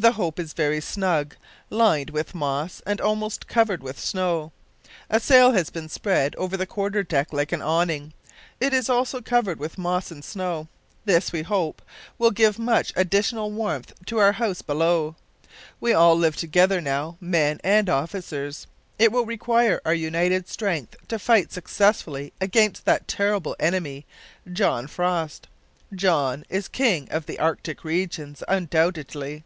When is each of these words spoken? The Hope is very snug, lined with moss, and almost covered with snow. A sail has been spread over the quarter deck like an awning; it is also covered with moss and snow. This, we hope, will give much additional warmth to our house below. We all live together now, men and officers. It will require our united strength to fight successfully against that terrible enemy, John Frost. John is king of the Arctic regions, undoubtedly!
The 0.00 0.12
Hope 0.12 0.38
is 0.38 0.52
very 0.52 0.80
snug, 0.80 1.34
lined 1.70 2.10
with 2.10 2.32
moss, 2.32 2.80
and 2.86 3.00
almost 3.00 3.48
covered 3.48 3.82
with 3.82 3.98
snow. 3.98 4.52
A 5.10 5.18
sail 5.18 5.50
has 5.50 5.70
been 5.70 5.88
spread 5.88 6.36
over 6.36 6.56
the 6.56 6.68
quarter 6.68 7.02
deck 7.02 7.32
like 7.32 7.50
an 7.50 7.62
awning; 7.62 8.12
it 8.60 8.72
is 8.72 8.88
also 8.88 9.20
covered 9.20 9.58
with 9.58 9.76
moss 9.76 10.12
and 10.12 10.24
snow. 10.24 10.68
This, 11.04 11.32
we 11.32 11.42
hope, 11.42 11.82
will 12.16 12.30
give 12.30 12.60
much 12.60 12.92
additional 12.94 13.50
warmth 13.50 13.92
to 14.06 14.18
our 14.18 14.30
house 14.30 14.62
below. 14.62 15.16
We 15.80 15.92
all 15.92 16.14
live 16.16 16.36
together 16.36 16.80
now, 16.80 17.16
men 17.20 17.60
and 17.64 17.88
officers. 17.90 18.68
It 19.00 19.10
will 19.10 19.26
require 19.26 19.80
our 19.84 19.94
united 19.94 20.48
strength 20.48 20.94
to 21.08 21.18
fight 21.18 21.50
successfully 21.50 22.32
against 22.40 22.84
that 22.84 23.08
terrible 23.08 23.56
enemy, 23.58 24.06
John 24.52 24.86
Frost. 24.86 25.48
John 25.92 26.44
is 26.48 26.68
king 26.68 27.08
of 27.10 27.26
the 27.26 27.40
Arctic 27.40 27.82
regions, 27.82 28.44
undoubtedly! 28.46 29.42